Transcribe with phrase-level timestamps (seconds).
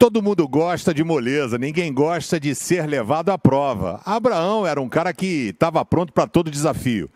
[0.00, 4.00] Todo mundo gosta de moleza, ninguém gosta de ser levado à prova.
[4.02, 7.10] Abraão era um cara que estava pronto para todo desafio.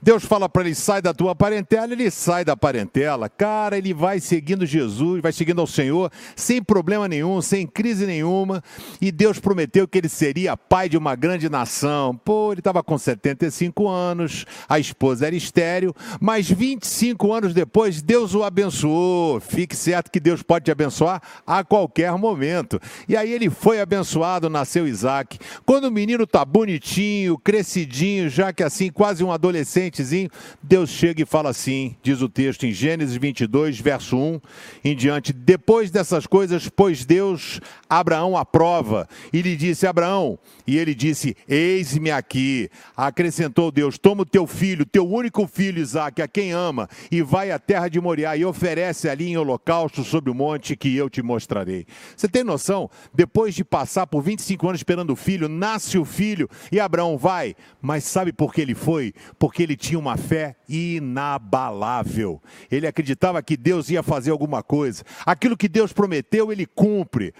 [0.00, 3.28] Deus fala para ele: sai da tua parentela, ele sai da parentela.
[3.28, 8.62] Cara, ele vai seguindo Jesus, vai seguindo ao Senhor, sem problema nenhum, sem crise nenhuma.
[9.00, 12.16] E Deus prometeu que ele seria pai de uma grande nação.
[12.16, 18.32] Pô, ele estava com 75 anos, a esposa era estéreo, mas 25 anos depois, Deus
[18.32, 19.40] o abençoou.
[19.40, 22.80] Fique certo que Deus pode te abençoar a qualquer momento momento.
[23.08, 25.38] E aí ele foi abençoado, nasceu Isaac.
[25.64, 30.30] Quando o menino tá bonitinho, crescidinho, já que assim, quase um adolescentezinho,
[30.62, 34.40] Deus chega e fala assim, diz o texto em Gênesis 22, verso 1
[34.84, 35.32] em diante.
[35.32, 41.36] Depois dessas coisas, pôs Deus Abraão à prova e lhe disse: Abraão, e ele disse:
[41.48, 42.70] Eis-me aqui.
[42.96, 47.50] Acrescentou Deus: Toma o teu filho, teu único filho, Isaac, a quem ama, e vai
[47.50, 51.22] à terra de Moriá e oferece ali em holocausto sobre o monte que eu te
[51.22, 51.86] mostrarei.
[52.18, 52.90] Você tem noção?
[53.14, 57.54] Depois de passar por 25 anos esperando o filho, nasce o filho e Abraão vai.
[57.80, 59.14] Mas sabe por que ele foi?
[59.38, 62.42] Porque ele tinha uma fé inabalável.
[62.72, 65.04] Ele acreditava que Deus ia fazer alguma coisa.
[65.24, 67.32] Aquilo que Deus prometeu, ele cumpre.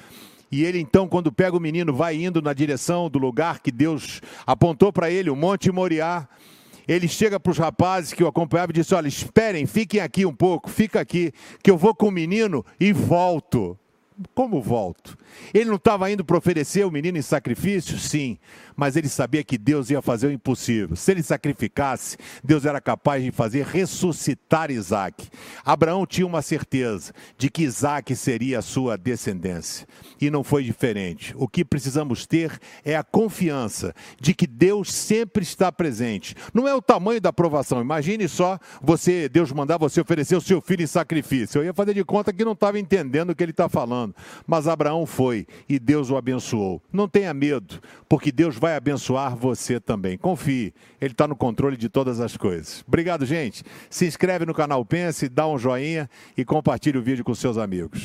[0.49, 4.21] E ele então, quando pega o menino, vai indo na direção do lugar que Deus
[4.47, 6.29] apontou para ele, o Monte Moriá.
[6.87, 10.33] Ele chega para os rapazes que o acompanhavam e disse: Olha, esperem, fiquem aqui um
[10.33, 11.33] pouco, fica aqui,
[11.65, 13.77] que eu vou com o menino e volto
[14.35, 15.17] como volto?
[15.53, 17.99] Ele não estava indo para oferecer o menino em sacrifício?
[17.99, 18.39] Sim,
[18.77, 20.95] mas ele sabia que Deus ia fazer o impossível.
[20.97, 25.29] Se ele sacrificasse, Deus era capaz de fazer ressuscitar Isaac.
[25.65, 29.87] Abraão tinha uma certeza de que Isaac seria a sua descendência.
[30.21, 31.35] E não foi diferente.
[31.37, 36.35] O que precisamos ter é a confiança de que Deus sempre está presente.
[36.53, 37.81] Não é o tamanho da aprovação.
[37.81, 41.61] Imagine só você, Deus mandar você oferecer o seu filho em sacrifício.
[41.61, 43.69] Eu ia fazer de conta que não estava entendendo o que ele está
[44.09, 44.15] falando.
[44.47, 46.83] Mas Abraão foi e Deus o abençoou.
[46.93, 50.17] Não tenha medo, porque Deus vai abençoar você também.
[50.17, 52.85] Confie, Ele está no controle de todas as coisas.
[52.87, 53.63] Obrigado, gente.
[53.91, 57.91] Se inscreve no canal Pense, dá um joinha e compartilhe o vídeo com seus amigos.